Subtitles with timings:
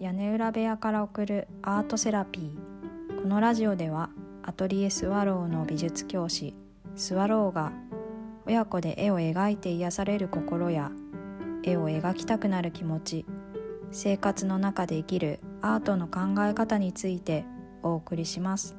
[0.00, 3.20] 屋根裏部屋から送るアートセラピー。
[3.20, 4.10] このラジオでは
[4.44, 6.54] アトリエスワローの美術教師
[6.94, 7.72] スワローが
[8.46, 10.92] 親子で絵を描いて癒される心や
[11.64, 13.26] 絵を描きたくなる気持ち
[13.90, 17.44] 生活の中で生きるアートの考え方について
[17.82, 18.76] お送りします。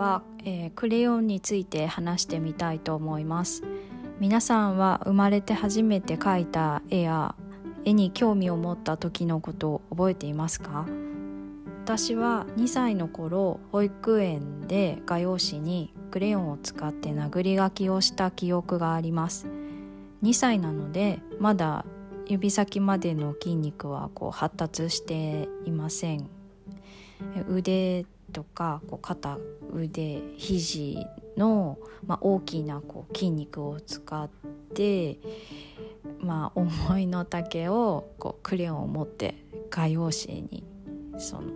[0.00, 3.62] は、えークレヨンについて話してみたいと思います。
[4.18, 7.34] 皆さんは生まれて初めて描いた絵や
[7.84, 10.86] 絵に興味を持った時のことを覚えていますか？
[11.84, 19.46] 私は2歳の頃保育園で画用紙にクレヨンを使って殴り書きをした記憶があります。
[20.22, 21.84] 2歳なのでまだ
[22.26, 26.26] 指先までの筋肉はこう発達していません。
[27.50, 29.38] 腕とかこう肩
[29.72, 34.28] 腕肘の、まあ、大きなこう筋肉を使っ
[34.74, 35.18] て、
[36.20, 39.34] まあ、思いの丈をこうクレヨンを持って
[39.70, 40.64] 画用紙に
[41.18, 41.52] その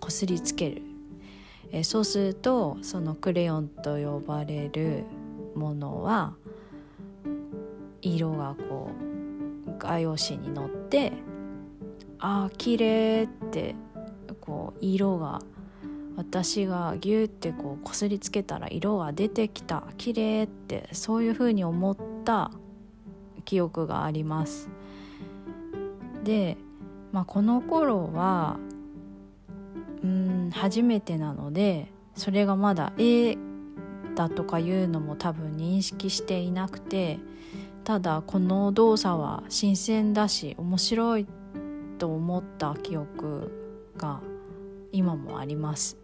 [0.00, 0.82] こすりつける。
[1.74, 5.04] えそうするとそのクレヨンと呼ばれる
[5.54, 6.34] ものは
[8.02, 8.90] 色がこ
[9.66, 11.12] う画用紙に乗って
[12.18, 13.74] あー綺麗って
[14.40, 15.40] こう色が
[16.16, 22.50] 私がギューってこうこすりつけたら色が出てきた綺麗ってそういうふうに思った
[23.44, 24.68] 記憶があります。
[26.24, 26.56] で、
[27.12, 28.58] まあ、この頃は
[30.02, 33.36] うん初めてなのでそれがまだ絵
[34.14, 37.18] だとかいうのも多分認識していなくて
[37.84, 41.26] ただこの動作は新鮮だし面白い
[41.98, 43.50] と思った記憶
[43.96, 44.20] が
[44.92, 46.01] 今もあります。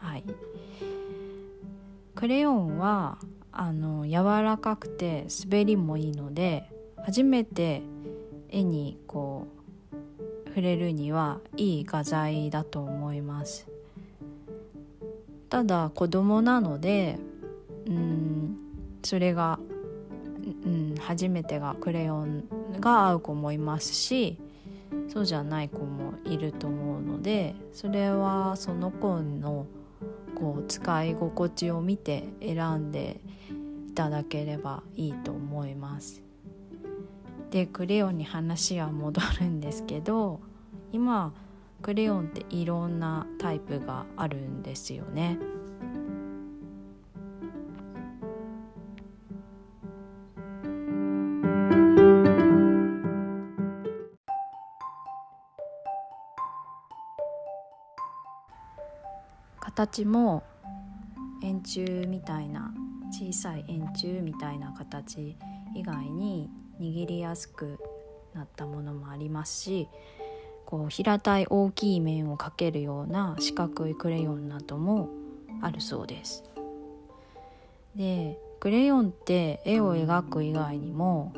[0.00, 0.24] はい、
[2.14, 3.18] クレヨンは
[3.52, 6.68] あの柔らかくて滑りもいいので
[7.04, 7.82] 初めて
[8.48, 9.46] 絵にこ
[9.92, 13.68] う触れるにはいい画材だと思います。
[15.48, 17.18] ただ子供なので
[17.86, 18.56] うん
[19.02, 19.58] それが、
[20.64, 22.44] うん、初めてがクレヨン
[22.78, 24.38] が合う子もいますし
[25.08, 29.66] そうじゃない子もいると思うのでそれはその子の
[30.40, 33.20] こう使い心地を見て選んで
[33.88, 36.22] いただければいいと思います。
[37.50, 40.40] でクレヨンに話は戻るんですけど
[40.92, 41.34] 今
[41.82, 45.38] クレヨンっていろんなタイプがあるんですよね。
[59.70, 60.42] 形も
[61.44, 62.74] 円柱みたいな
[63.12, 65.36] 小さい円柱みたいな形
[65.76, 66.50] 以外に
[66.80, 67.78] 握りやすく
[68.34, 69.88] なったものもありますし
[70.66, 75.08] こう平たい大きい面をかけるような四角いクレヨンなども
[75.62, 76.42] あるそうです。
[77.94, 81.32] でクレヨンって絵を描く以外にも、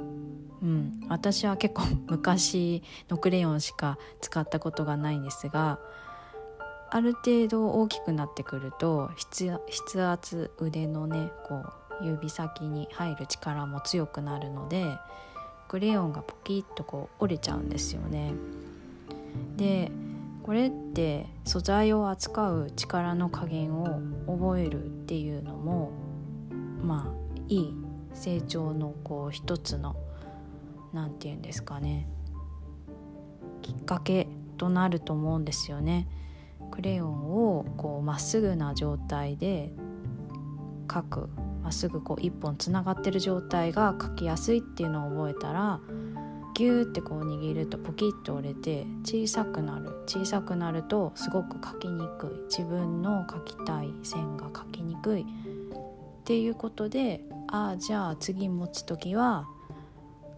[0.63, 5.79] うん、私は結構昔のクレヨンしか使ったことがないんですが
[6.95, 11.65] ある程度大きくなってくると筆圧腕のねこ
[12.03, 14.99] う指先に入る力も強くなるので
[15.69, 18.35] クレヨンがポキッとこう折れちゃうんですよね。
[19.57, 19.91] で
[20.43, 25.93] これって素材を扱う力の加減を覚えるっていうのも
[26.83, 27.75] まあいい
[28.13, 29.97] 成長のこう一つの
[30.93, 32.07] 何て言うんですかね
[33.63, 34.29] きっかけ
[34.59, 36.07] となると思うんですよね。
[36.73, 39.73] クレヨンをこうまっすぐな状態で
[40.89, 41.29] 描く。
[41.63, 45.79] まっすぐこう一本つながってる状態が描きやすいっていうのを覚えたら
[46.55, 50.03] ギューってこう握るとポキッと折れて小さくなる。
[50.07, 52.31] 小さくなるとすごく描きにくい。
[52.51, 55.25] 自分の描きたい線が描きにくいっ
[56.25, 59.47] ていうことでああじゃあ次持つ時は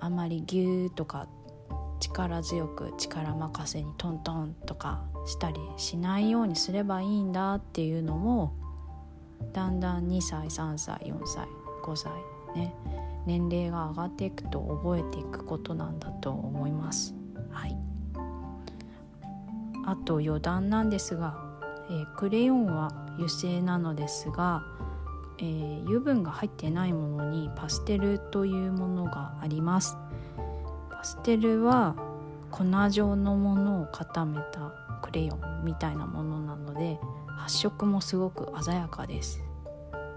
[0.01, 1.27] あまりギューとか
[2.01, 8.55] 力強く力任せにトントンとかしたりしないようにすればいいんだっていうのも
[9.53, 11.47] だんだん2歳3歳4歳
[11.85, 12.13] 5歳
[12.57, 12.75] ね
[13.27, 17.15] 年齢が上がっていくと覚えていくことなんだと思います。
[17.51, 17.77] はい、
[19.87, 21.35] あと余談なんですが、
[21.89, 24.63] えークレヨンは油性なのですが、
[25.39, 29.97] えー油分が入ってないものにパステルというものがあります。
[31.05, 31.95] パステルは
[32.51, 34.73] 粉状のものを固めた
[35.03, 36.99] クレヨンみたいなものなので
[37.37, 39.45] 発色もすごく鮮やかです。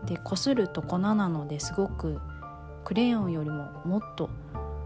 [0.06, 2.22] でこすると粉なのですごく
[2.86, 4.30] クレヨンよりももっと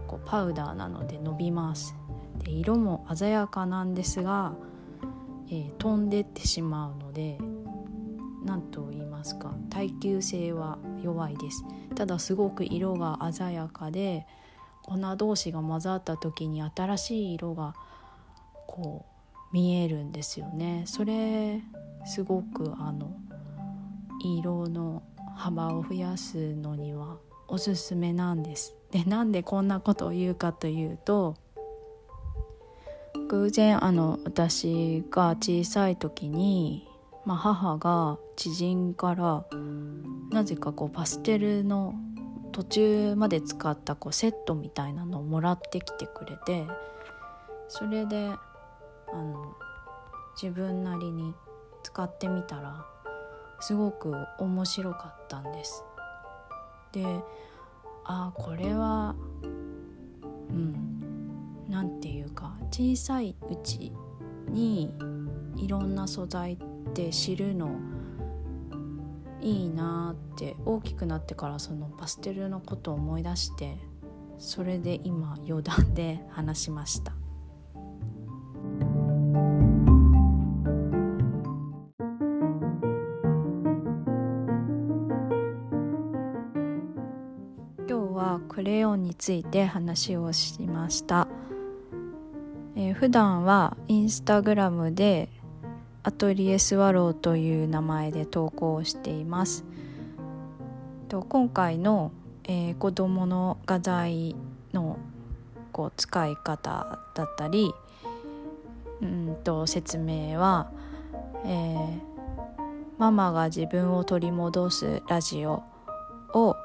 [0.08, 1.94] こうパウダーなので伸びます。
[2.38, 4.54] で色も鮮やかなんですが、
[5.50, 7.38] えー、飛んでってしまうので
[8.44, 11.64] 何と言いますか耐久性は弱いです。
[11.94, 14.26] ただすごく色が鮮やかで
[14.82, 17.74] 粉同士が混ざった時に新しい色が
[18.66, 20.84] こう見えるんですよね。
[20.86, 21.60] それ
[22.04, 23.14] すごくあの
[24.24, 25.02] 色の
[25.36, 27.18] 幅を増やすのには
[27.48, 28.74] おすすめなんです。
[28.90, 31.36] でなんでこんなことを言うかというと
[33.28, 36.86] 偶然あの私が小さい時に、
[37.24, 39.46] まあ、母が知人から
[40.30, 41.94] なぜかこうパステルの
[42.52, 46.66] 途中まで使ったこうセットみたいなのをもらってきてくれて
[47.68, 48.30] それで
[49.12, 49.54] あの
[50.40, 51.34] 自分なりに
[51.82, 52.86] 使ってみたら
[53.60, 55.84] すごく面白かったんです。
[56.92, 57.04] で
[58.04, 63.92] あこれはうん何て言うか小さいうち
[64.48, 64.92] に
[65.56, 67.70] いろんな素材って知るの
[69.42, 73.76] いいなって大きくなってからそのパステルのことを思い出して
[74.38, 77.12] それで今余談で 話しました。
[87.88, 91.28] 今日はクレヨンについて話をしました、
[92.76, 95.28] えー、普段はインスタグラムで
[96.02, 99.64] アトリエスワローという名前で投稿しています。
[101.08, 102.12] と今回の、
[102.44, 104.34] えー、子どもの画材
[104.72, 104.98] の
[105.72, 107.72] こう使い方だったり
[109.00, 110.70] うんと説明は、
[111.44, 112.00] えー、
[112.98, 115.62] ママが自分を取り戻すラジオ
[116.32, 116.56] を、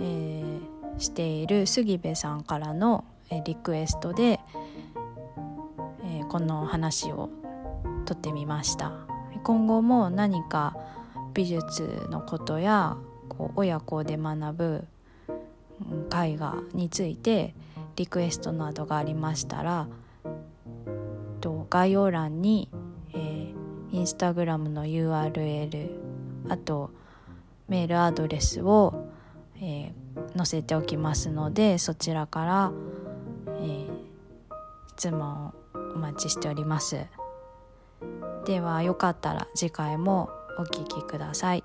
[0.00, 4.40] えー、している杉部さんからのえリクエストで、
[6.04, 7.28] えー、この話を
[8.08, 8.92] 撮ってみました
[9.44, 10.74] 今後も何か
[11.34, 12.96] 美術のことや
[13.28, 14.84] こう親子で学ぶ
[16.10, 17.54] 絵画について
[17.96, 19.88] リクエストなどがありましたら
[21.68, 22.70] 概要欄に、
[23.12, 23.54] えー、
[23.92, 25.90] インスタグラムの URL
[26.48, 26.90] あと
[27.68, 29.10] メールアドレスを、
[29.60, 32.72] えー、載せておきますのでそちらから、
[33.60, 33.88] えー、
[34.96, 35.52] 質問
[35.94, 36.96] お待ちしております。
[38.48, 41.64] ではよかったら次回もお聴きください。